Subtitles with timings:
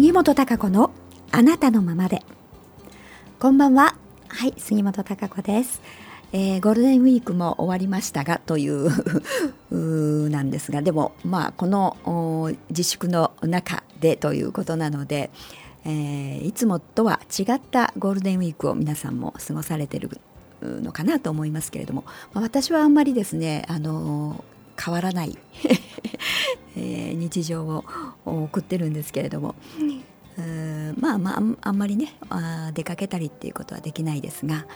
[0.00, 0.92] 杉本孝子の
[1.30, 2.22] あなたのままで。
[3.38, 3.96] こんばんは。
[4.28, 5.82] はい杉本孝子です。
[6.32, 8.88] えー、ゴールデンウィークも終わりましたがという
[10.30, 10.80] なんですが。
[10.80, 15.28] でもまあこの自粛の中でということなので、
[15.84, 20.18] えー、いつもとは違ったゴールデンウィークを皆さんも過ごされてる
[20.62, 24.42] のかなと思いますけれども、ま、私はあんまりですねあの
[24.82, 25.36] 変わらない
[26.76, 27.84] え、日常を
[28.24, 29.54] 送ってるんですけれども、
[30.96, 34.66] まあまああんまりねあ出かけたりっていうことはできないですが、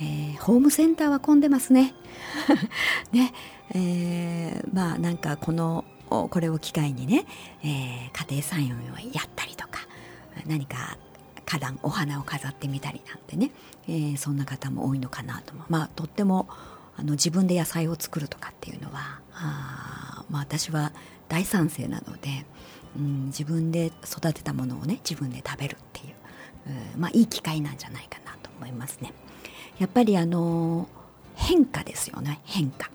[0.00, 1.94] えー、ホームセンターは混んでますね。
[3.12, 3.32] ね、
[3.74, 7.24] えー、まあなんかこのこれを機会にね、
[7.62, 8.76] えー、家庭菜園を
[9.14, 9.80] やったりとか
[10.46, 10.98] 何か
[11.46, 13.50] 花壇お花を飾ってみたりなんてね、
[13.88, 16.48] えー、そんな方も多いのかなとまあとっても
[16.96, 20.92] あの自分で野菜を作るとかっていうのはあ、まあ、私は
[21.28, 22.44] 大賛成なので、
[22.96, 26.14] うん、自分で育てたものをね自分で食べるっていう、
[26.94, 29.12] うん、まあいい機会なんじゃないかなと思いますね。
[29.78, 30.88] やっぱりあの
[31.34, 32.90] 変化ですよね変化、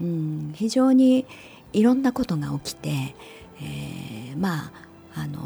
[0.00, 1.26] うん、非常に
[1.72, 3.14] いろんなことが起きて、
[3.60, 4.88] えー、まあ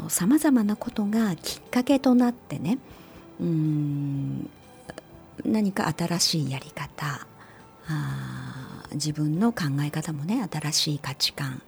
[0.09, 2.77] さまざまなことがきっかけとなってね
[3.39, 4.49] うん
[5.45, 7.25] 何か新しいやり方
[8.93, 11.61] 自分の考え方もね新しい価値観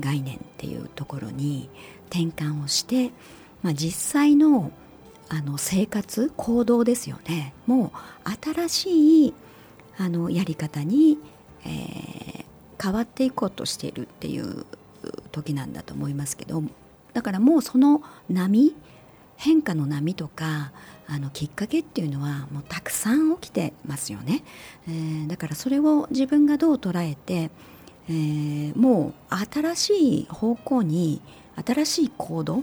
[0.00, 1.68] 概念っていうところに
[2.10, 3.12] 転換をして、
[3.62, 4.72] まあ、実際の
[5.30, 7.52] あの生活行動ですよね。
[7.66, 7.92] も
[8.26, 9.34] う新しい
[9.98, 11.18] あのやり方に、
[11.66, 14.64] えー、変わっていこうとしているっていう
[15.32, 16.62] 時なんだと思いますけど
[17.12, 18.74] だからもうその波
[19.36, 20.72] 変化の波とか
[21.10, 24.44] あのきっかけっていうのはもうたくさん起きてますよね、
[24.86, 27.50] えー、だからそれを自分がどう捉えて、
[28.08, 31.22] えー、もう新しい方向に
[31.66, 32.62] 新しい行動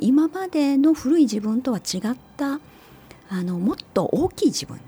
[0.00, 2.60] 今までの古い自分とは違った
[3.28, 4.80] あのもっと大きい自分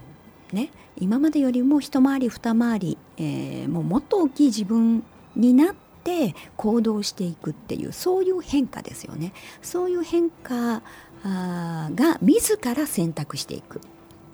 [0.52, 0.70] ね。
[0.98, 5.02] 今までよりも一回り二回り、えー、もうもっと大きい自分
[5.34, 5.74] になっ
[6.04, 9.32] て行動していくっていうそういう変化ですよね。
[9.60, 10.82] そういう変化
[11.24, 13.80] が自ら選択していく、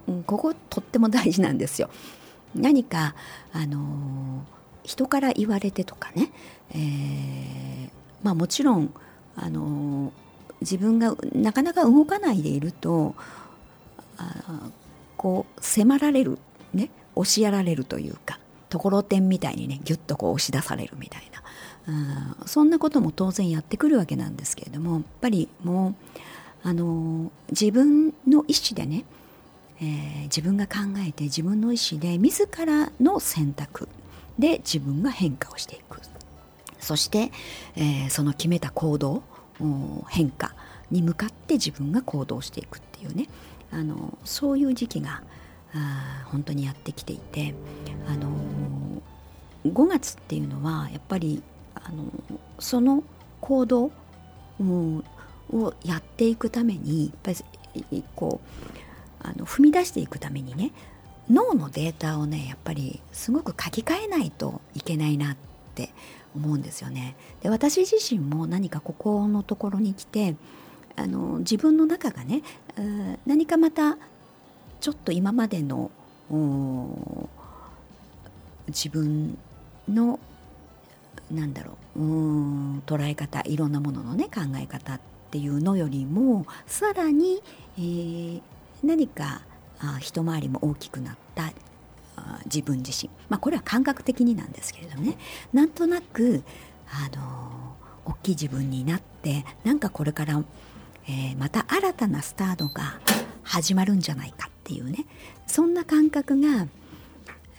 [0.08, 1.90] うん、こことっても大事なんですよ。
[2.54, 3.14] 何か
[3.52, 4.44] あの、
[4.84, 6.32] 人から言われてとかね、
[6.70, 7.90] えー、
[8.22, 8.92] まあもちろん
[9.36, 10.12] あの、
[10.62, 13.14] 自分がなかなか動かないでいると
[14.16, 14.70] あ
[15.16, 16.38] こう迫られる
[16.72, 18.38] ね押しやられるというか
[18.68, 21.30] ところてんみたいにねギュッとこう押し出されるみたい
[21.86, 25.94] な、うん、そんなことも当然やってくるわけなんですけれどもやっぱりもう
[26.62, 29.04] あの自分の意思でね、
[29.80, 30.74] えー、自分が考
[31.06, 33.88] えて自分の意思で自らの選択
[34.38, 36.00] で自分が変化をしていく。
[36.78, 37.30] そして、
[37.76, 39.22] えー、その決めた行動
[40.08, 40.52] 変化
[40.90, 43.28] に向かって自分が行動していくっていうね。
[43.70, 45.22] あのそういう時期が
[45.74, 47.54] あ本当にやってきていて
[48.06, 48.28] あの
[49.64, 51.42] 5月っていうのはやっぱり
[51.74, 52.04] あの
[52.58, 53.02] その
[53.40, 53.90] 行動
[55.50, 57.42] をやっていくためにやっぱ
[57.90, 60.72] りこうあの踏み出していくためにね
[61.30, 65.36] 脳のデータをねやっぱりすごく書き換えないといけないなっ
[65.74, 65.90] て
[66.34, 67.16] 思うんですよね。
[67.42, 70.34] で私自身も何かここのところに来て
[70.96, 72.42] あの自分の中がね
[73.26, 73.96] 何かまた
[74.80, 75.90] ちょっと今までの
[78.68, 79.38] 自分
[79.88, 80.18] の
[81.30, 85.00] なんだろううん捉え方いろんなもののね考え方っ
[85.32, 87.42] ていうのよりもさらに、
[87.78, 88.42] えー、
[88.84, 89.40] 何か
[89.80, 91.50] あ一回りも大きくなった
[92.44, 95.16] 自分自身、まあ、これは感覚的になんですけれどもね。
[95.52, 96.44] なんとなく、
[96.86, 100.42] あの大きい自分になってなんかこれから、
[101.08, 103.00] えー、また新たなスタートが
[103.42, 105.06] 始まるんじゃないかっていうね。
[105.46, 106.66] そんな感覚が、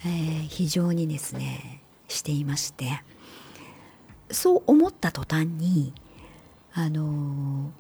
[0.06, 3.04] えー、非常にですねしていまして。
[4.31, 5.94] そう思った途端に
[6.74, 7.72] あの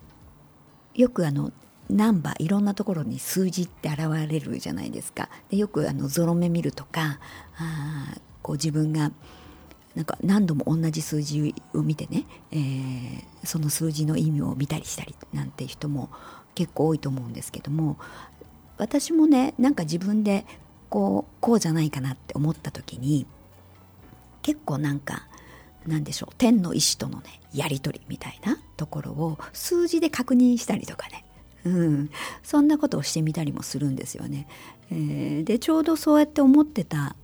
[0.93, 1.51] よくあの
[1.89, 5.29] ナンバーいろんなところに数字って現れるじゃないですか。
[5.49, 7.19] でよくあのゾロ目見るとか
[7.57, 9.11] あこう自分が
[9.95, 16.09] なんか何度も同じ数字を見てね、えー、その数字の意味を見たりしたりなんて人も
[16.55, 17.97] 結構多いと思うんですけども
[18.77, 20.45] 私もねなんか自分で
[20.89, 23.27] こうこうじゃないかなって思った時に
[24.41, 25.27] 結構なんか
[25.87, 26.35] なんでしょう。
[26.37, 31.25] 天の意志とのねやり取りみたいなところを数字で確認したりとかね。
[31.65, 32.09] うん、
[32.43, 34.47] そんなことをしてみたりもするんですよね。
[34.91, 37.15] えー、でちょうどそうやって思ってた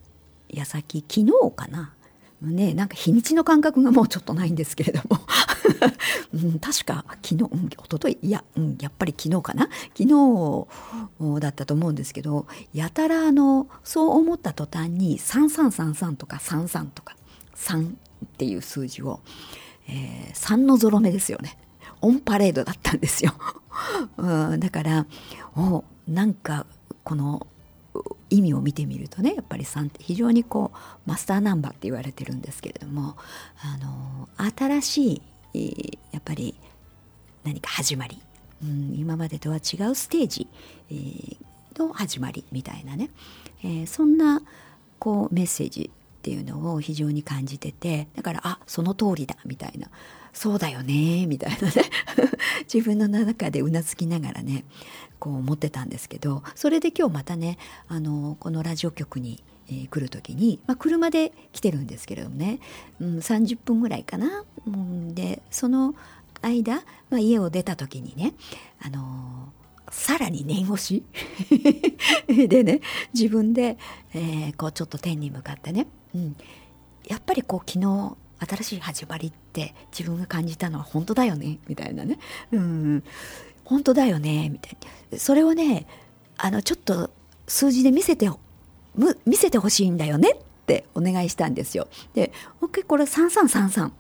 [0.47, 1.93] 矢先昨日かな。
[2.41, 5.19] ねなんか日にちの感覚がもうちょっとないんですけれども、
[6.33, 9.69] うん、確か昨日、うん、一昨日いや、うん、やっぱり昨日かな。
[9.97, 17.17] 昨日だったと思うんですけどやたらあのそう思った途端に3333とか33とか
[17.55, 17.93] 3
[18.25, 19.19] っていう数字を、
[19.87, 21.57] えー、3のゾロ目ですよね。
[22.01, 23.33] オンパレードだったんですよ、
[24.17, 25.05] うん、だから
[25.55, 26.65] おなんか
[27.03, 27.45] この
[28.29, 33.17] 意味を見てみるとねやっぱり3って非常にこうマスターナンバーって言われてるんですけれども
[33.61, 35.21] あの新し
[35.53, 36.55] いやっぱり
[37.43, 38.21] 何か始まり、
[38.63, 40.47] うん、今までとは違うステージ、
[40.91, 41.37] えー、
[41.79, 43.09] の始まりみたいなね、
[43.63, 44.41] えー、そんな
[44.99, 45.89] こうメッセージ
[46.19, 49.89] っていうのを非常に感じててだからあその通りだみたいな。
[50.31, 51.73] そうだよねみたいなね。
[52.71, 54.63] 自分の中でうなずきながらね
[55.17, 57.57] こう思ってたんですけどそれで今日またね
[57.87, 62.59] あのこのラジオ局に、えー、来る時に、まあ、車で来てるんですけれどもね、
[62.99, 65.95] うん、30分ぐらいかな、うん、でその
[66.41, 68.33] 間、まあ、家を出た時にね
[68.81, 69.51] あの
[69.91, 71.03] さらに念押し
[72.27, 72.81] でね
[73.13, 73.77] 自分で、
[74.13, 76.35] えー、こうちょっと天に向かってね、うん、
[77.07, 82.19] やっぱりこう昨日新しい始まりって自分が感じたのは本当だよねみたいなね、
[82.51, 83.03] うん、
[83.65, 84.77] 本当だよねみたい
[85.11, 85.17] な。
[85.17, 85.85] それをね
[86.37, 87.11] あのちょっと
[87.47, 88.29] 数字で見せて
[89.25, 91.87] 見せてほしいんだよねってお願いしたんですよ。
[92.13, 92.31] で
[92.61, 93.91] もう一回これ3333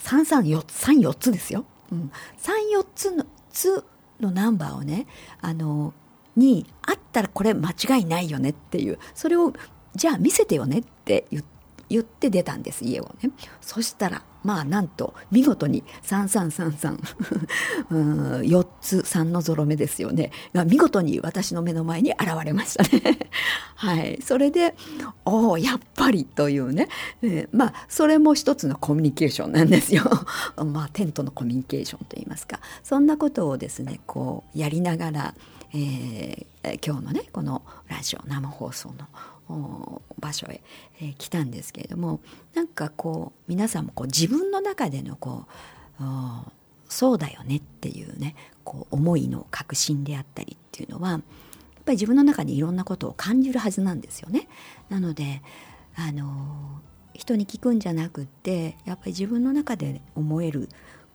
[0.00, 3.84] 334つですよ、うん、34つのつ
[4.20, 5.06] のナンバーをね
[5.40, 5.94] あの
[6.36, 8.98] にあったらこれ間違いないよねっていう。
[9.14, 9.52] それを
[9.94, 11.26] じゃあ見せてよねっって
[11.90, 13.30] 言って出たんです家をね。
[13.60, 16.98] そしたらまあなんと見事に3333
[18.42, 20.30] 4 つ3のぞろ目ですよね。
[20.54, 23.18] が見事に私の目の前に現れましたね。
[23.76, 24.18] はい。
[24.22, 24.74] それで
[25.24, 26.88] おおやっぱりというね、
[27.22, 30.04] えー、まあそれも一つのコミュニケーションなんですよ。
[30.64, 32.60] まあテントのコミュニケーションといいますか。
[32.82, 35.34] そんなことをですねこうやりながら、
[35.74, 39.06] えー、今日のねこのラジオ生放送の
[40.18, 40.62] 場所へ、
[41.00, 42.20] えー、来たんですけれども
[42.54, 45.46] なんかこう皆さんもこう自分の中でのこ
[46.00, 46.02] う
[46.88, 51.20] そうだよねっていうねこう思いの確信であったりっていうのはやっ
[51.84, 54.48] ぱり自分の中にいろんなことを感じるはずなんですよね。
[54.88, 55.42] なので
[55.96, 56.80] あの
[57.12, 60.68] 人に聞くんじゃなくってやっぱり自分の中で思える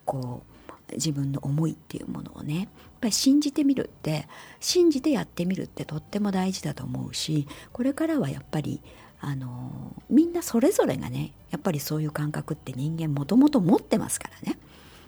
[0.06, 0.49] こう
[0.94, 2.68] 自分の思いっていうものをねやっ
[3.02, 4.28] ぱり信じてみるって
[4.60, 8.82] 信じてやってみるってとっても大事だと思うしこれからはやっぱり
[9.22, 14.58] あのみんなそれぞれがねやっぱりそういう感覚って人間もともと持ってますからね。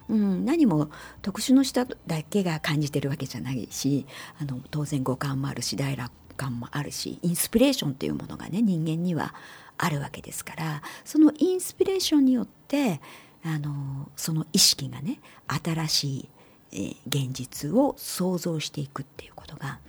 [0.08, 0.90] うん、何も
[1.22, 4.04] 特殊の人だけが感じてるわけじゃないし
[4.40, 9.32] あの当然五感もあるし大楽感もあるしインスピレーションっていうものがね人間には
[9.78, 13.00] あるわけですからそのインスピレーションによって
[13.44, 15.20] あのその意識がね
[15.64, 16.28] 新し
[16.72, 19.80] い、現実を想像していくっていうことが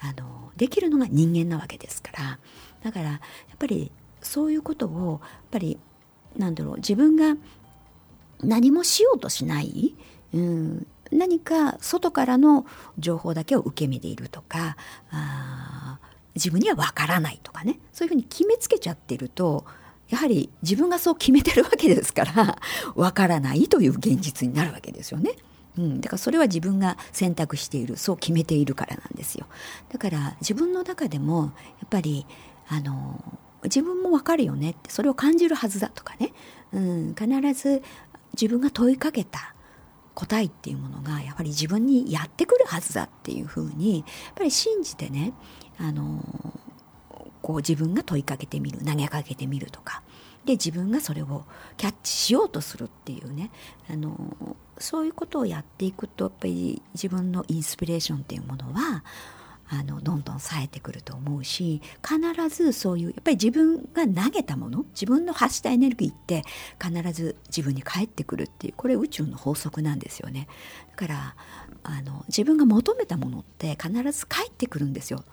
[0.00, 2.38] あのできるのが人間なわけですから。
[2.82, 3.20] だからや
[3.54, 5.78] っぱりそういうことをやっぱり
[6.36, 7.36] なんだろう自分が
[8.42, 9.94] 何もしようとしない、
[10.34, 12.66] うん、何か外からの
[12.98, 14.76] 情報だけを受け身でいるとか
[15.10, 15.98] あ
[16.34, 19.64] 自分にはわからないとかねそういうふうに決めつけちゃってると
[20.12, 22.58] やはり自分がそう決めてるわけですから
[22.94, 25.32] わからないという現実になるわけですよね。
[25.78, 29.46] うん、だからそれは自分が選択しているそう決めているからなんですよ。
[29.90, 32.26] だから自分の中でもやっぱり
[32.68, 33.24] あの
[33.64, 34.72] 自分もわかるよね。
[34.72, 36.34] ってそれを感じるはずだとかね、
[36.72, 37.82] うん、必ず
[38.34, 39.54] 自分が問いかけた
[40.14, 45.32] 答えっていうものがやっぱり自分にやってくるはずだっていうふうにやっぱり信じてね
[45.78, 46.22] あの
[47.42, 50.02] こう自分が問いかけてみる投げかけてみるとか。
[50.44, 51.44] で自分がそれを
[51.76, 53.50] キャッチしようとするっていうね。
[53.88, 59.04] あのそういうことをやっていくとやっぱり自分のインスピレーションっていうものは
[59.68, 66.42] あのどんどん冴えてくると思うし必ずそういうやっぱり自分が投げたもの自分の発したエネルギーって
[66.82, 70.48] 必ず自分に返ってくるっていうこれ宇宙の法則なんですよね。
[70.90, 71.36] だから
[71.84, 75.24] あの自分が求めたものって必ず返ってくるんですよ、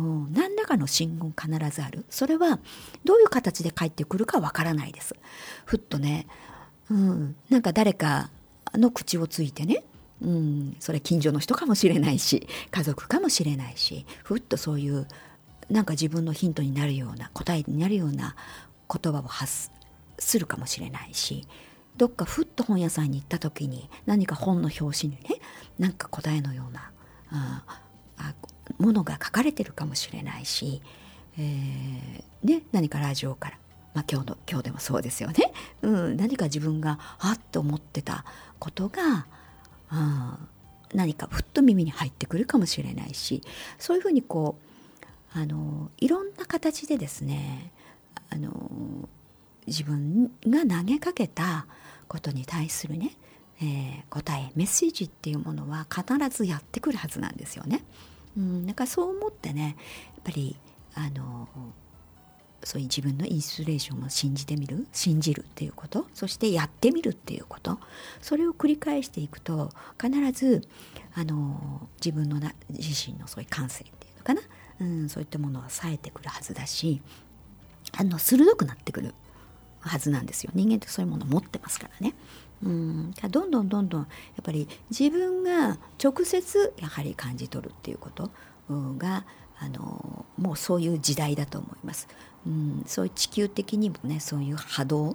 [0.00, 2.04] 何らかの信号必ずある。
[2.10, 2.58] それは
[3.04, 5.14] どういう形で返ってくるかわからないです。
[5.64, 6.26] ふっとね、
[6.90, 8.30] うん、なんか誰か
[8.74, 9.84] の口をついてね
[10.22, 15.06] うん、それ近所の人かもしれないし家族かもしれないしふっとそういう
[15.68, 18.34] なんか自分のヒントになるような答えになるような
[18.90, 19.70] 言葉を発
[20.18, 21.46] するかもしれないし
[21.96, 25.40] どっかふっと本屋さんに行った時に何か本の表紙にね
[25.78, 26.90] なんか答えのような
[27.30, 27.64] あ
[28.16, 28.34] あ
[28.78, 30.82] ものが書かれてるかもしれないし、
[31.38, 33.58] えー、ね、何かラジオから、
[33.94, 38.24] まあ、今日の今日でもそうですよね、うん、何か自分があっと思ってた
[38.58, 39.26] ことが
[39.90, 40.38] あ
[40.94, 43.42] 何かふっと耳に入ってくるかもしれないし
[43.78, 44.56] そういうふうにこ
[45.34, 47.70] うあのいろんな形でですね
[48.30, 49.08] あの
[49.66, 51.66] 自分が投げかけた
[52.08, 53.16] ことに対するね、
[53.60, 57.84] えー、答えメッセージっていうものは必ずやってくるはずなんですよね。
[58.36, 59.76] うん、だからそう思ってね
[60.14, 60.56] やっぱり
[60.94, 61.48] あの
[62.64, 67.78] そういう自分のインスピレーションを信じてみる信じるっていうことそしてやってみるっていうこと
[68.20, 69.70] それを繰り返していくと
[70.02, 70.66] 必ず
[71.14, 74.40] あの自分のな自身のそういう感性っていうのかな、
[74.80, 77.00] うん、そういったものは冴えてくるはずだし
[77.96, 79.14] あの鋭くなってくる
[79.80, 82.14] はずなんですよ人間ってそういうもの持ってますからね。
[82.64, 84.08] うんどんどんどんどんやっ
[84.42, 88.30] ぱり自分が直接やはり感じ取るっていうこと
[88.98, 89.24] が
[89.58, 92.08] あのもうそういう時代だと思います。
[92.46, 95.14] うん、そういう地球的にもねそういう波動っ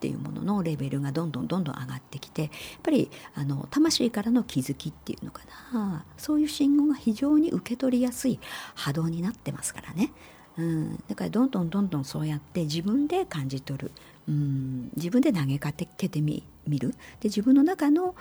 [0.00, 2.50] ていうもののレベルがどんどんどんどん上がってきてやっ
[2.82, 8.38] ぱりあの魂からの気づきっていうのかなそういう信号が非常に受け取りやすい
[8.74, 10.12] 波動になってますからね。
[10.58, 13.92] うん、だからどんどんどんどんそうやって自分で感じ取る、
[14.30, 16.90] うん、自分で投げかけてみる。
[17.20, 18.14] で自分の中の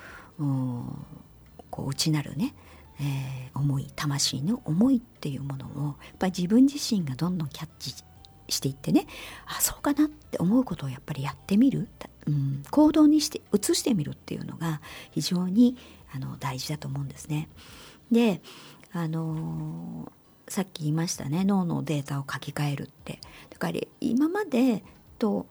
[1.69, 2.55] こう内なるね、
[2.99, 7.93] えー、思い魂の思いっていうものをやっぱり自分自身がどんどんキャッチ
[8.47, 9.05] していってね
[9.45, 11.87] あそうかなって思うことをやっぱりやってみる、
[12.25, 15.77] うん、行動にして移してみるっていうのが非常に
[16.13, 17.47] あの大事だと思うんですね。
[18.11, 18.41] で
[18.91, 20.11] あの
[20.47, 23.19] さっき言いましたね脳のデータを書き換えるって。
[23.51, 24.83] だから今まで
[25.19, 25.45] と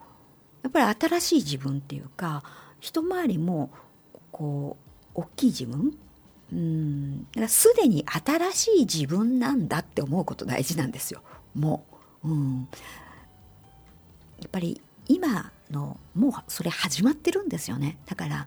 [0.63, 2.43] やっぱり新しい自分っていうか
[2.81, 3.71] 一回りも
[4.33, 4.77] こ
[5.15, 5.97] う大きい自分？
[6.53, 7.27] うん。
[7.49, 11.23] すでに新しい自分なんだって思うこと大事なんですよ。
[11.55, 11.85] も
[12.23, 12.69] う、うん、
[14.41, 17.99] やっぱり今のもうそれ始まってるんですよね。
[18.07, 18.47] だから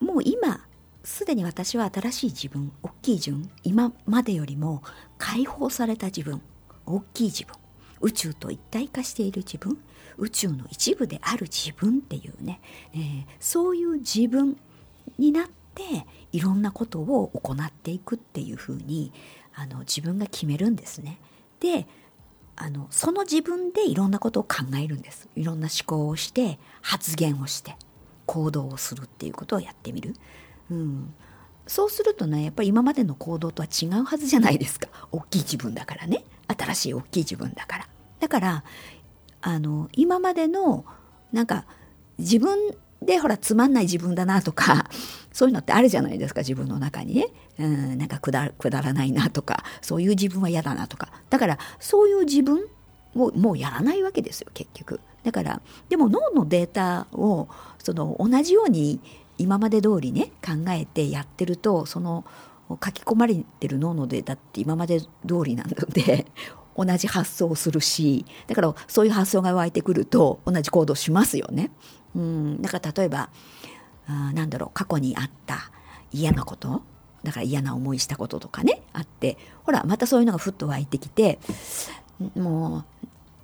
[0.00, 0.64] もう今
[1.04, 4.82] すでに私は新しい自分大きい自分今までよりも
[5.16, 6.40] 解放された自分
[6.86, 7.54] 大きい自分。
[8.00, 9.78] 宇宙と一体化している自分
[10.18, 12.60] 宇宙の一部である自分っていうね、
[12.92, 14.56] えー、そういう自分
[15.18, 19.12] になっていろんなことを行っていくっていうふうに
[19.54, 21.18] あの自分が決めるんですね。
[21.60, 21.86] で
[22.56, 25.28] あのその自分でいろんなことを考えるんです。
[25.36, 27.76] いろんな思考をして発言をして
[28.26, 30.14] 行動をするっていうことをやってみる。
[30.70, 31.14] うん、
[31.66, 36.24] そうするとねやっぱり今までの行動とは違うはずじゃないですか大きい自分だからね
[36.56, 37.88] 新しい大きい自分だから。
[38.20, 38.64] だから
[39.40, 40.84] あの今までの
[41.32, 41.64] なんか
[42.18, 44.90] 自分でほらつまんない自分だなとか
[45.32, 47.28] そういうのってあるじゃないですか自分の中にね、
[47.58, 51.10] うん、なんかくだくだらないなとかそういう自分は嫌だなとか。
[51.30, 52.66] だからそういう自分
[53.14, 55.00] をもうやらないわけですよ結局。
[55.22, 59.00] だからでも脳のデータをその同じように
[59.36, 62.24] 今まで通りね考えてやってるとその
[62.70, 65.08] 書き込まれてる脳のデータって今まで通
[65.44, 66.26] りなので
[66.76, 71.70] 同じ発想をするしだからそういう発想が湧いてくると同じ行動しますよね。
[72.14, 73.30] うん、だから例えば
[74.06, 75.70] あなんだろう過去にあった
[76.12, 76.82] 嫌なこと
[77.22, 81.38] だから嫌な思いしたこととかねあってほらまたそういうのがふっと湧いてきて
[82.34, 82.84] も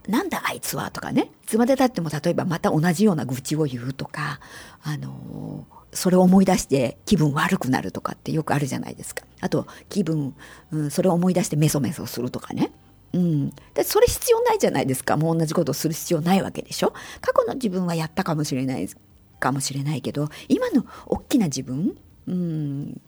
[0.08, 4.40] うなんだあいつはとかねいつまでたっても例えばまた同じような愚痴を言うとか
[4.82, 9.24] あのそれを思い出して気分悪くなるとかってよくあるじゃないですか。
[9.40, 10.34] あと気分、
[10.70, 12.72] うん、それを思い出してメソメソするとかね。
[13.14, 18.88] うん、でそれ必要ないじゃないですかもう同じことをする必要ないわけでしょ過去の自分はやったかもしれない
[19.38, 21.96] かもしれないけど今の大きな自分、
[22.26, 23.00] うん、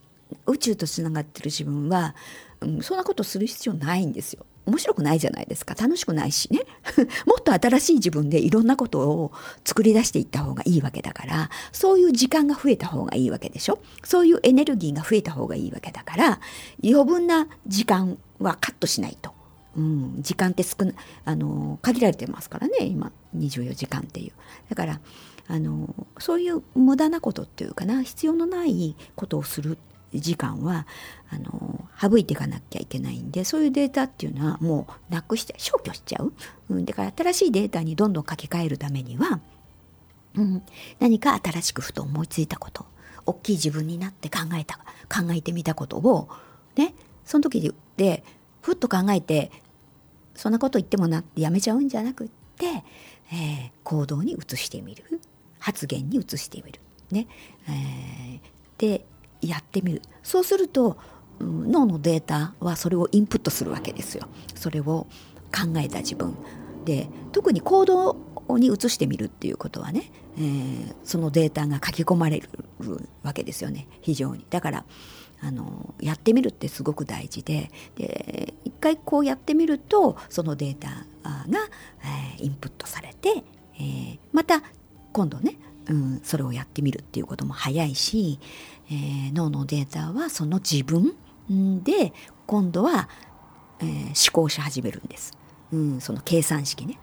[0.47, 2.15] 宇宙とつながってる自分は、
[2.61, 5.75] うん、そんなことする必要ないんですよ面白くないじゃないですか。
[5.75, 6.61] 楽しくないしね。
[7.25, 9.33] もっと新しい自分でいろんなことを
[9.65, 11.51] 作り出していった方がいいわけだから。
[11.73, 13.79] そういう時間が増えた方がいいわけでしょ。
[14.05, 16.41] そういうエネルギーが増えた方がいいわけだから。
[16.83, 19.31] 余分な時間はカットしないと。
[19.77, 20.93] うん、時間って少な
[21.25, 22.87] あの限られてますからね。
[22.87, 24.33] 今24時間っていう。
[24.69, 25.01] だから
[25.47, 28.03] あのそういう無駄なことっていうかな。
[28.03, 29.79] 必要のないことをする。
[30.21, 30.87] 時間は
[31.31, 36.33] あの省いていかなきゃいけないんでそういうデータっていうのはもうなくしちゃう消去しちゃう、
[36.71, 39.41] うん、だから新しいデータにどんどん書き換えるためには、
[40.35, 40.63] うん、
[41.01, 42.87] 何か新しくふと思いついたこと
[43.25, 46.29] 大きい自分になって考えた考えてみたことを
[46.77, 46.95] ね
[47.25, 48.25] その時で
[48.63, 49.51] ふっと考えて
[50.35, 52.67] そんなこと言ってもなってやめちゃうんじゃなくって、
[53.33, 55.05] えー、行動に移してみる。
[55.67, 56.81] 発言に移してみる。
[57.11, 57.27] ね、
[57.69, 58.41] えー、
[58.79, 59.05] で
[59.41, 60.03] やってみる。
[60.23, 60.97] そうすると、
[61.41, 64.27] 脳のデータはそれをインプットするわけですよ。
[64.55, 65.07] それを
[65.55, 66.35] 考えた自分。
[66.85, 68.17] で特に行動
[68.49, 72.49] に移してみるっていうことはね、えー、そのデータが書き込まれる
[73.23, 73.89] わけですよね。
[74.01, 74.47] 非常に。
[74.49, 74.85] だから
[75.41, 81.69] あのやってみるってすごく大事でで一回こうやってみるとそのデータが、
[82.39, 83.45] えー、インプットされて、
[83.79, 84.63] えー、また
[85.13, 88.39] 今度ね、うん、それをやってみるっていうことも早いし、
[88.91, 91.15] えー、脳のデータはその自分
[91.83, 92.13] で
[92.47, 93.09] 今度は、
[93.81, 95.33] えー、思考し始めるんです、
[95.73, 96.99] うん、その計算式ね。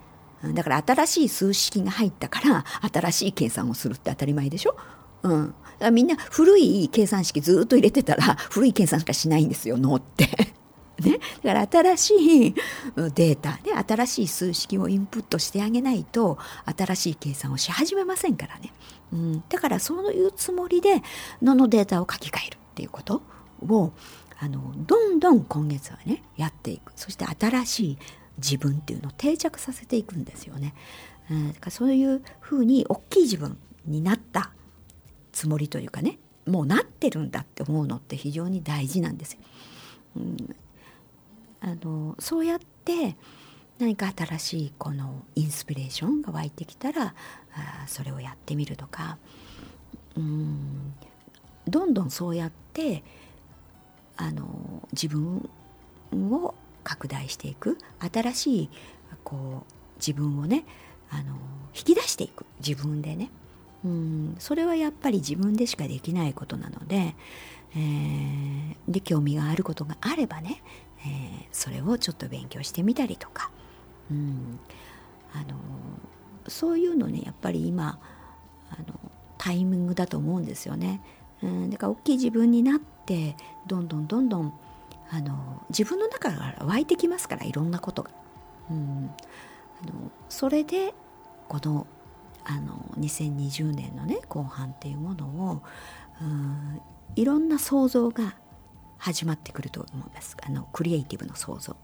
[0.53, 4.75] だから新しい数式が入ったから新しい計算をするって当たり前でしょ？
[5.23, 5.55] うん、
[5.93, 10.27] みんな古い計算式ずっと入れてたら古い計算しかしないんですよ脳って。
[10.99, 12.55] ね、だから新しい
[13.15, 18.71] データ、ね、新しい数式をインプットしてあげないと新しい計算をし始めませんからね、
[19.11, 21.01] うん、だからそういうつもりで
[21.41, 23.23] 脳のデータを書き換えるっていうこと
[23.67, 23.91] を
[24.39, 26.91] あのどんどん今月はねやっていく。
[26.95, 27.97] そして新しい
[28.37, 30.73] 自分っていうのを定着させていくんですよね。
[31.31, 34.51] うん、だからそういうふうに大きい自分になった
[35.31, 39.39] つもりというかねもうなってるんだって思うのって非常に大事なんですよ。
[40.17, 40.55] うん、
[41.63, 43.15] あのそうやって
[43.79, 47.15] 何か新しいこのインスピレーションが湧いてきたら
[47.55, 49.17] あそれをやってみるとか。
[50.15, 50.93] うん。
[51.65, 53.03] どんどんそうやって
[54.17, 55.49] あの自分
[56.11, 56.53] を
[56.83, 57.77] 拡大していく。
[58.13, 58.69] 新しい
[59.23, 60.65] こう自分をね
[61.09, 61.35] あの
[61.73, 62.45] 引き出していく。
[62.65, 63.31] 自分でね。
[63.85, 64.35] うん。
[64.39, 67.15] それはやっぱり自分でしかできないことなので,、
[67.75, 70.61] えー、で興味があることがあればね、
[71.05, 73.51] えー、それをちょっと勉強してみたりとか、
[74.11, 74.59] うん、
[75.33, 75.57] あの
[76.47, 77.99] そういうのねやっぱり今
[78.69, 78.99] あの
[79.37, 81.01] タイミングだと思うんですよね。
[81.41, 83.35] うん、だから大きい自分になって
[83.67, 84.53] どんどんどんどん
[85.09, 88.11] あの自分の中から湧いてきますからいろんなことが。
[88.71, 89.11] うん、
[89.81, 90.93] あのそれで
[91.49, 91.85] この
[92.45, 95.61] あの2020年のね後半っていうものを
[96.21, 96.81] うん
[97.15, 98.35] いろんな想像が
[98.97, 100.37] 始まってくると思います。
[100.41, 101.75] あのクリエイティブの想像、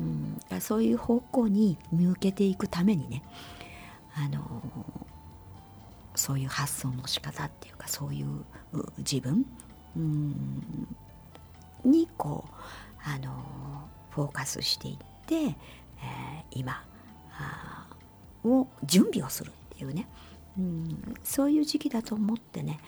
[0.00, 3.22] うん、そういう方向に向けていくためにね
[4.14, 4.62] あの
[6.14, 8.44] そういう発想の仕方っていうかそういう
[8.98, 9.46] 自分、
[9.96, 10.96] うん、
[11.84, 12.52] にこう
[13.04, 13.32] あの
[14.10, 15.54] フォーカスしていって、えー、
[16.50, 16.84] 今
[18.44, 20.06] を準備をするっていうね、
[20.58, 22.80] うん、そういう時期だと思ってね、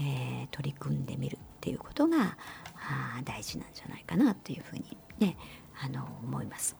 [0.00, 1.38] えー、取り組んでみる。
[1.64, 2.36] っていうことが
[2.76, 4.84] あ大事なんじゃないかなというふうに
[5.18, 5.38] ね
[5.82, 6.76] あの思います。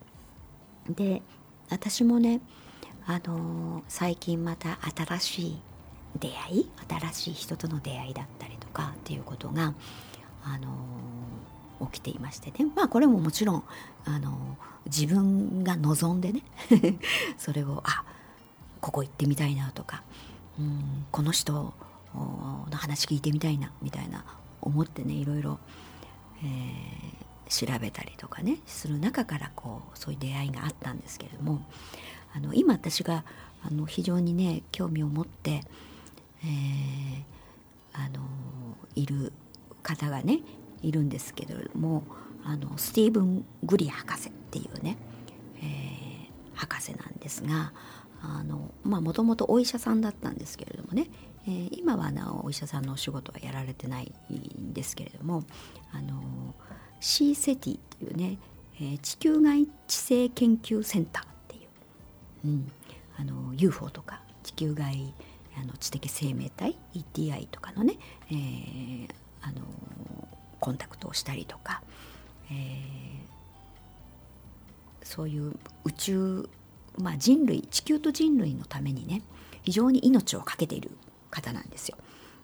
[0.90, 1.22] で
[1.70, 2.42] 私もね
[3.06, 5.62] あの最近また新しい
[6.20, 9.72] 出会い新しい人との出会いだったりとかっていうことが
[10.44, 13.64] あの起きていましてねまあこれももちろん
[14.04, 16.42] あの自分が望んでね
[17.38, 18.04] それをあ
[18.82, 20.02] ここ行ってみたいなとか
[20.58, 21.72] うんこの人
[22.14, 24.26] の話聞いてみたいなみたいな
[24.64, 25.58] 思ってねいろいろ、
[26.42, 31.62] えー、調べたりとかねする中からこうそういう出会いがあったんですけれども
[32.34, 33.24] あの今私が
[33.62, 35.62] あの非常にね興味を持って、
[36.42, 37.24] えー、
[37.92, 38.20] あの
[38.94, 39.32] いる
[39.82, 40.40] 方がね
[40.82, 42.04] いるんですけれども
[42.44, 44.98] あのスティーブン・グリ博士っていうね、
[45.58, 47.72] えー、博士なんですが
[48.84, 51.08] もともとお医者さんだったんですけれどもね、
[51.46, 55.44] えー、今はなお医者さんのお仕事はやられてないんですけれども
[55.92, 56.22] あの
[57.00, 58.38] C セティっていうね、
[58.80, 61.58] えー、地球外地政研究センターってい
[62.44, 62.72] う、うん、
[63.18, 65.12] あの UFO とか地球外
[65.56, 67.96] あの知的生命体 ETI とかのね、
[68.30, 69.08] えー、
[69.42, 69.60] あの
[70.60, 71.82] コンタクトをしたりとか、
[72.50, 72.56] えー、
[75.02, 76.48] そういう宇宙、
[76.98, 79.22] まあ、人類地球と人類のためにね
[79.62, 80.90] 非常に命を懸けている
[81.34, 81.96] 方なんですよ。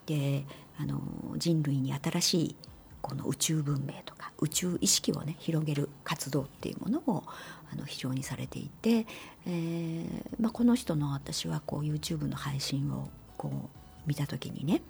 [0.07, 0.45] で
[0.79, 1.01] あの
[1.37, 2.57] 人類に新しい
[3.03, 7.25] この宇宙文明とか宇宙意識をね広げる活動っていうものを
[7.73, 9.07] あの非常にされていて、
[9.47, 10.07] えー
[10.39, 13.69] まあ、この人の私はこう YouTube の配信をこう
[14.07, 14.83] 見た時にね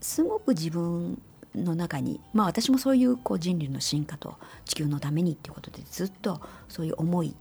[0.00, 1.20] すごく自分
[1.54, 7.34] の中にまあ私もそういうこう人類の進化と地球のためにっていうことでずっとそういう思い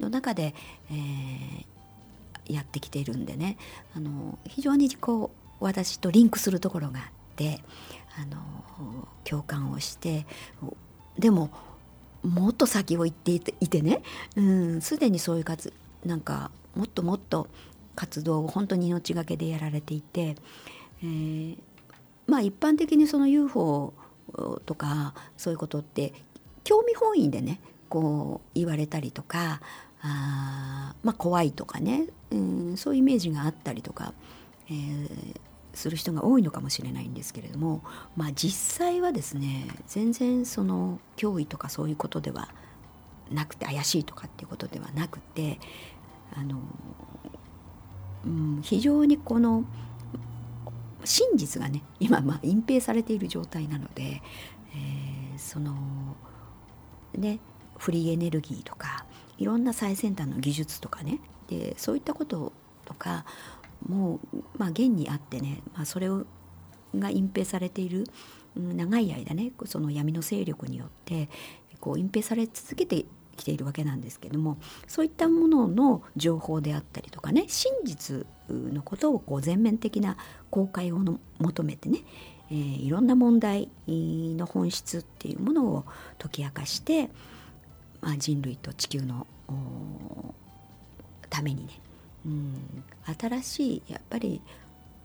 [0.00, 0.54] の中で、
[0.90, 1.66] えー、
[2.48, 3.56] やってきているんでね。
[3.94, 5.30] あの非常にこ
[5.60, 7.04] う私とリンクするところがあっ
[7.36, 7.60] て
[8.20, 10.26] あの共感をして
[11.18, 11.50] でも
[12.22, 14.02] もっと先を行っていてね
[14.80, 15.72] すで、にそういう活
[16.04, 17.48] なんかもっともっと
[17.94, 20.36] 活動を本当に命がけでやられていて、
[21.02, 21.58] えー、
[22.26, 23.92] まあ一般的にその UFO
[24.66, 26.12] とかそういうことって
[26.64, 29.60] 興味本位でねこう言われたりとか
[30.02, 34.12] あまあ怖いとかね、うん、そういうイメージがあったりとか、
[34.68, 35.36] えー、
[35.74, 37.82] する人が多いのかもしれないんですけれども、
[38.16, 42.48] まあ、実際はですね全然その脅威とかそういうことでは
[43.30, 45.58] なくて怪しいとかっていうことではなくて
[46.34, 46.58] あの、
[48.24, 49.64] うん、非常にこの
[51.04, 55.74] 真実がね今まあ隠蔽されている状態なので、えー、その
[57.16, 57.38] ね
[57.78, 59.06] フリーエネルギーとか
[59.38, 61.20] いろんな最先端の技術とかね。
[61.48, 62.52] でそういったこと
[62.84, 63.24] とか
[63.86, 66.26] もう、まあ、現にあってね、まあ、それを
[66.94, 68.04] が隠蔽されている
[68.56, 71.28] 長い間ねその闇の勢力によって
[71.80, 73.04] こう隠蔽され続けて
[73.36, 80.16] きているわけなんですけどもそういったものの情報であったりとかね真実のことをこう全面的な
[80.50, 82.00] 公開をの求めてね、
[82.50, 85.84] えー、いろんな問題の本質っていうものを
[86.18, 87.10] 解き明かして、
[88.00, 89.26] まあ、人類と地球の
[91.28, 91.80] ためにね、
[92.26, 92.84] うん、
[93.18, 94.40] 新しいやっぱり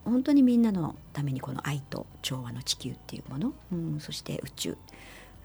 [0.06, 4.78] 本当にみんなのためにこの愛と調和の地球っていうもの、うん、そして宇宙、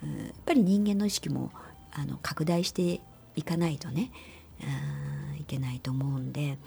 [0.02, 1.50] うん、やっぱり人間の意識も
[1.92, 3.00] あの拡大して
[3.36, 4.10] いかないとね
[5.38, 6.58] いけないと思うんで、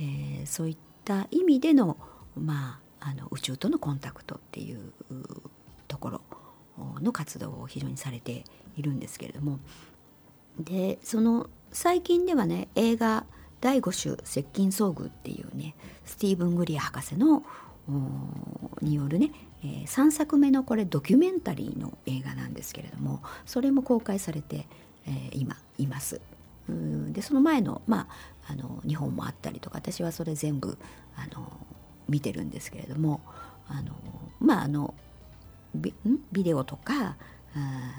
[0.00, 1.96] えー、そういった意味での,、
[2.36, 4.92] まあ、あの宇宙とのコンタクトっていう
[5.86, 6.20] ところ
[7.00, 8.44] の活動を非常にされて
[8.76, 9.60] いるんですけれども
[10.58, 13.24] でその最近ではね映画
[13.60, 17.42] 「第5種接近遭遇」っていうねスティーブン・グリア博士の
[18.80, 24.66] によるね、えー、3作目のこれドキュメンタリーの映画なんですけれどもそれも公開されて、
[25.06, 26.20] えー、今います。
[27.12, 28.08] でその前の,、ま
[28.48, 30.78] あ、あの日本もあったりとか私はそれ全部
[31.14, 31.52] あの
[32.08, 33.20] 見てるんですけれども
[33.68, 33.94] あの
[34.40, 34.94] まああの
[35.74, 35.92] ビ
[36.32, 37.16] ビデオとか
[37.54, 37.96] あ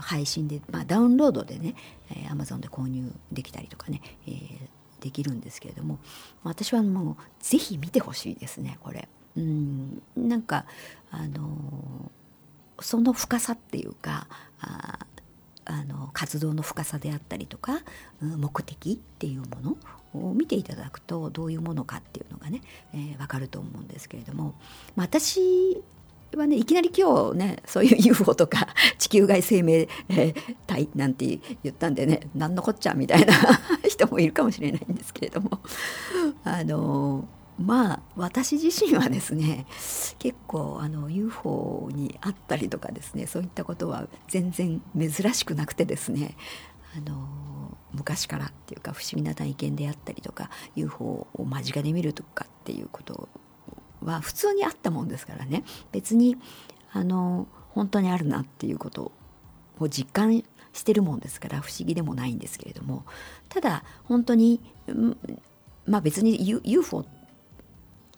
[0.00, 1.74] 配信で、まあ、ダウンロードでね、
[2.10, 4.58] えー、Amazon で購入できたりとかね、えー、
[5.00, 5.98] できるんですけれども
[6.42, 9.08] 私はもうぜひ見てほしいですねこれ。
[9.36, 10.66] うんなんか
[11.10, 12.10] あの
[12.80, 14.26] その深さっていうか
[14.60, 15.06] あ
[15.64, 17.80] あの活動の深さであったりとか
[18.20, 19.76] 目的っていうも
[20.12, 24.54] のを見ていただくとどういうものかっていうのがね、えー、分かると思うんですけれども、
[24.96, 25.80] 私
[26.36, 29.88] はねいきなり今日ねそういう UFO とか地球外生命
[30.66, 33.34] 体なんて言ったんでね何のこっちゃみたいな
[33.88, 35.60] 人もいるかもしれないんですけれども。
[36.44, 39.66] あのまあ私自身はですね
[40.18, 46.36] 結構あの UFO に会ったりとかですねそういったことは全然珍しくなくてですね
[46.96, 53.28] あの昔からっていうか不思議な体験であったりとか UFO を間近で見るとかっていうこと
[54.02, 55.64] は普通にあったもんですからね。
[55.92, 56.36] 別に
[56.92, 59.12] あの本当にあるなっていうこと
[59.78, 63.04] を実感してるもんですから不思議でもないんですけれども。
[63.48, 64.60] ただ本当に
[65.86, 67.04] まあ別に UFO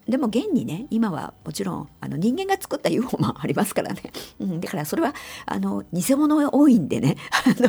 [0.09, 4.03] でも現にね今はもちろんあの人間が作った UFO もありますからね、
[4.41, 5.15] うん、だからそれは
[5.47, 7.17] あの偽物が多いんでね。
[7.47, 7.69] あの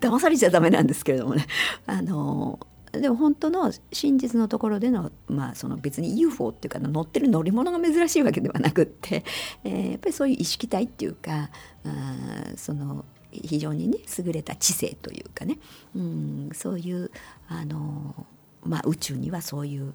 [0.00, 1.46] 騙されちゃダメなんですけれどもね。
[1.86, 2.60] あの
[2.92, 9.24] でも本当の真実のところでの,、まあその別に UFO っていうか乗ってる乗り物が珍しいわけではなくって、
[9.64, 11.50] えー、やっぱりそういう意識体っていうか
[11.84, 12.16] あ
[12.56, 15.58] その非常にね優れた知性というかね、
[15.94, 17.10] うん、そういう
[17.48, 18.26] あの、
[18.64, 19.94] まあ、宇宙にはそういう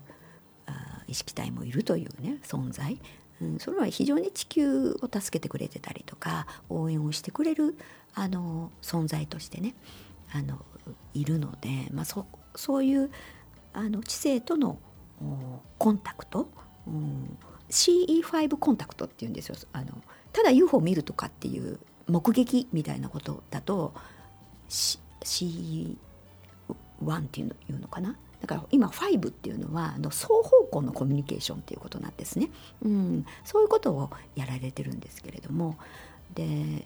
[0.68, 3.00] あ意識体もいるというね存在、
[3.42, 7.78] うん、それは非常に地球を助けてくれてたりとか応援をしてくれる
[8.14, 9.76] あの存在としてね
[10.32, 10.66] あの
[11.14, 13.12] いるので、まあ、そそういう
[13.74, 14.80] あの知性との
[15.78, 16.50] コンタクト、
[16.88, 17.38] うん、
[17.70, 19.56] CE5 コンタクトっていうんですよ。
[19.74, 19.88] あの
[20.32, 23.94] ただ UFO 見るとかっていう目撃みたいなことだと
[24.70, 25.96] CE1
[27.18, 28.18] っていうのかな？
[28.42, 32.52] だから今5っていうのはあの双方向のコミュニケーションっていうことなんですね、
[32.84, 35.78] うん、そういうことをやられてるんですけれども。
[36.34, 36.86] で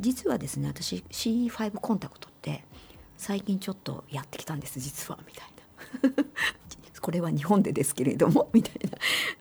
[0.00, 2.64] 実はですね私 CE5 コンタクトって
[3.18, 5.44] 最近ちょっとやってきたんです実はみたい
[6.12, 6.24] な。
[7.00, 8.74] これは日本でですけれども みたい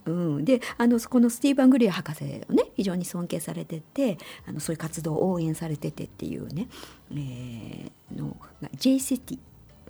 [0.06, 6.70] な、うん、であのこのスティーブン・グリア博士をね非常に尊敬されててあのそういう活動を応援されててっていうね、
[7.12, 8.38] えー、の
[8.76, 9.42] J セティっ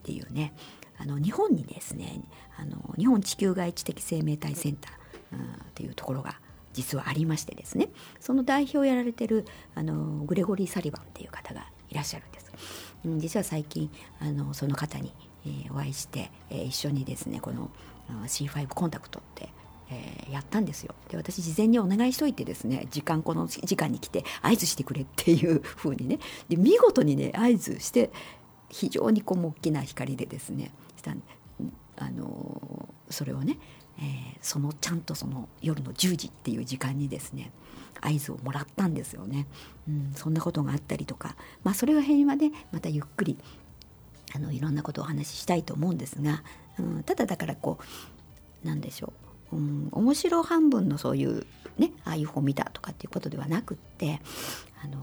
[0.04, 0.54] ていうね
[0.98, 2.22] あの日本にですね
[2.58, 4.94] あの日本地球外知的生命体センター、
[5.34, 5.44] うん、っ
[5.76, 6.40] ていうところが
[6.74, 7.90] 実はありましてですね。
[8.20, 12.52] その代表をやられてるあのグレゴリー・サリバンっていう方がいらっしゃるんです。
[13.18, 13.90] 実は最近
[14.20, 15.14] あのその方に、
[15.46, 17.70] えー、お会いして、えー、一緒にですねこの
[18.26, 19.50] C5 コンタクトって、
[19.90, 20.96] えー、やったんですよ。
[21.10, 28.12] で私事前にお願いしといてですね時間この時間に来て合図してくれっていう風にねで見事にね合図して
[28.70, 31.14] 非常にこう大きな光でですねした
[31.98, 33.58] あのそれをね、
[34.00, 37.52] えー、そのちゃんとその夜の10時っていう時間にですね
[38.02, 39.48] 合図をもらったんですよね、
[39.88, 41.36] うん、そんなことがあったりとか。
[41.64, 43.38] まあそれは辺はねまたゆっくり
[44.36, 46.44] あのいろんなことをお話ししたいと思うんですが、
[46.80, 47.80] うん、ただだからこ
[48.64, 49.14] うなんでしょ
[49.52, 51.46] う、うん、面白半分のそういう
[51.78, 54.22] ねああいう本見たとかっていうことではなくって
[54.84, 54.98] あの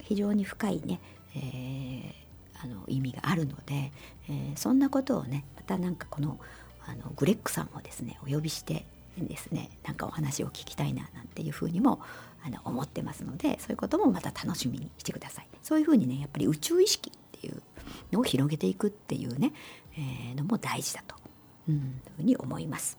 [0.00, 1.00] 非常に深いね、
[1.34, 3.92] えー、あの意味があるので、
[4.28, 6.38] えー、そんなことをねまたなんかこの
[6.86, 8.86] あのグレッグさんをですねお呼びして
[9.24, 9.70] ですね。
[9.84, 12.00] なんかお話を聞きたいななんていうふうにも
[12.44, 15.48] あの思ってますのでそういうこともまた楽しみにしてください。
[15.62, 17.62] そういうふうにねやっぱり宇宙意識っていう
[18.12, 19.52] のを広げていくっていうね、
[19.94, 21.16] えー、のも大事だと、
[21.68, 22.98] うん、ふうに思います。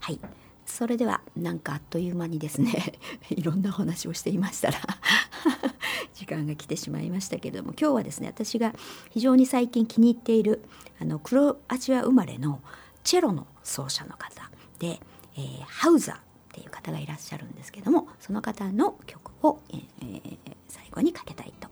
[0.00, 0.18] はい。
[0.64, 2.94] それではなんかあっという間にですね
[3.30, 4.80] いろんなお話をしていましたら
[6.14, 8.72] 時間が来てしまいましたけれども今日はですね私が
[9.10, 10.64] 非常に最近気に入っている
[11.00, 12.60] あのクロアチア生まれの
[13.02, 15.00] チェロの奏者の方で、
[15.36, 16.20] えー、ハウザーっ
[16.52, 21.68] ていう方がいらっしゃるんですけどもその方の曲を、えー、最後にかけたいと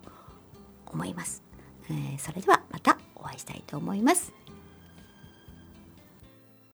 [0.86, 1.42] 思います、
[1.90, 4.39] えー、それではまたお会いしたいと思います。